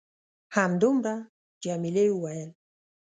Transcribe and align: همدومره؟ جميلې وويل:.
همدومره؟ 0.55 1.15
جميلې 1.63 2.05
وويل:. 2.11 2.49